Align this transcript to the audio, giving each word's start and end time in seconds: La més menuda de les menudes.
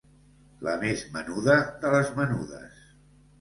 La 0.67 0.71
més 0.83 1.03
menuda 1.17 1.59
de 1.85 1.93
les 1.97 2.11
menudes. 2.17 2.81